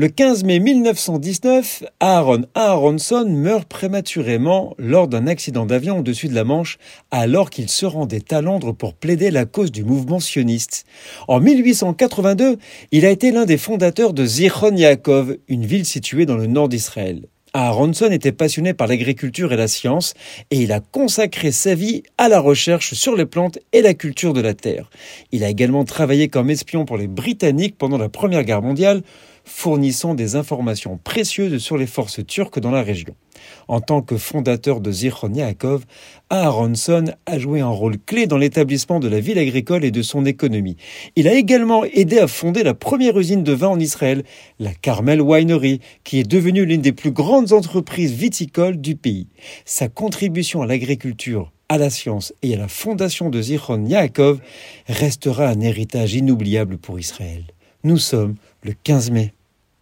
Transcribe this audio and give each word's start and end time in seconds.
Le 0.00 0.08
15 0.08 0.44
mai 0.44 0.60
1919, 0.60 1.84
Aaron 2.00 2.46
Aronson 2.54 3.26
meurt 3.28 3.68
prématurément 3.68 4.74
lors 4.78 5.08
d'un 5.08 5.26
accident 5.26 5.66
d'avion 5.66 5.98
au-dessus 5.98 6.28
de 6.28 6.34
la 6.34 6.42
Manche 6.42 6.78
alors 7.10 7.50
qu'il 7.50 7.68
se 7.68 7.84
rendait 7.84 8.32
à 8.32 8.40
Londres 8.40 8.72
pour 8.72 8.94
plaider 8.94 9.30
la 9.30 9.44
cause 9.44 9.70
du 9.70 9.84
mouvement 9.84 10.18
sioniste. 10.18 10.86
En 11.28 11.38
1882, 11.40 12.56
il 12.92 13.04
a 13.04 13.10
été 13.10 13.30
l'un 13.30 13.44
des 13.44 13.58
fondateurs 13.58 14.14
de 14.14 14.24
Zichron 14.24 14.74
Yaakov, 14.74 15.36
une 15.48 15.66
ville 15.66 15.84
située 15.84 16.24
dans 16.24 16.38
le 16.38 16.46
nord 16.46 16.70
d'Israël. 16.70 17.26
Aronson 17.52 18.10
était 18.10 18.32
passionné 18.32 18.72
par 18.72 18.86
l'agriculture 18.86 19.52
et 19.52 19.56
la 19.56 19.68
science 19.68 20.14
et 20.50 20.62
il 20.62 20.72
a 20.72 20.80
consacré 20.80 21.52
sa 21.52 21.74
vie 21.74 22.04
à 22.16 22.30
la 22.30 22.40
recherche 22.40 22.94
sur 22.94 23.16
les 23.16 23.26
plantes 23.26 23.58
et 23.72 23.82
la 23.82 23.92
culture 23.92 24.32
de 24.32 24.40
la 24.40 24.54
terre. 24.54 24.88
Il 25.30 25.44
a 25.44 25.50
également 25.50 25.84
travaillé 25.84 26.28
comme 26.28 26.48
espion 26.48 26.86
pour 26.86 26.96
les 26.96 27.08
Britanniques 27.08 27.76
pendant 27.76 27.98
la 27.98 28.08
Première 28.08 28.44
Guerre 28.44 28.62
mondiale, 28.62 29.02
fournissant 29.44 30.14
des 30.14 30.36
informations 30.36 30.98
précieuses 31.02 31.58
sur 31.58 31.76
les 31.76 31.86
forces 31.86 32.24
turques 32.26 32.60
dans 32.60 32.70
la 32.70 32.82
région. 32.82 33.14
En 33.68 33.80
tant 33.80 34.02
que 34.02 34.16
fondateur 34.16 34.80
de 34.80 34.92
Zichron 34.92 35.32
Yaakov, 35.32 35.84
Aronson 36.28 37.04
a 37.26 37.38
joué 37.38 37.60
un 37.60 37.68
rôle 37.68 37.98
clé 37.98 38.26
dans 38.26 38.36
l'établissement 38.36 39.00
de 39.00 39.08
la 39.08 39.20
ville 39.20 39.38
agricole 39.38 39.84
et 39.84 39.90
de 39.90 40.02
son 40.02 40.26
économie. 40.26 40.76
Il 41.16 41.28
a 41.28 41.34
également 41.34 41.84
aidé 41.84 42.18
à 42.18 42.28
fonder 42.28 42.62
la 42.62 42.74
première 42.74 43.18
usine 43.18 43.42
de 43.42 43.52
vin 43.52 43.68
en 43.68 43.80
Israël, 43.80 44.24
la 44.58 44.74
Carmel 44.74 45.22
Winery, 45.22 45.80
qui 46.04 46.18
est 46.18 46.28
devenue 46.28 46.64
l'une 46.64 46.82
des 46.82 46.92
plus 46.92 47.12
grandes 47.12 47.52
entreprises 47.52 48.12
viticoles 48.12 48.80
du 48.80 48.96
pays. 48.96 49.28
Sa 49.64 49.88
contribution 49.88 50.62
à 50.62 50.66
l'agriculture 50.66 51.52
à 51.70 51.78
la 51.78 51.88
science 51.88 52.34
et 52.42 52.54
à 52.54 52.58
la 52.58 52.66
fondation 52.66 53.30
de 53.30 53.40
Zichron 53.40 53.86
Yaakov 53.86 54.40
restera 54.88 55.46
un 55.46 55.60
héritage 55.60 56.14
inoubliable 56.14 56.78
pour 56.78 56.98
Israël. 56.98 57.44
Nous 57.82 57.98
sommes 57.98 58.36
le 58.62 58.72
15 58.72 59.10
mai. 59.10 59.32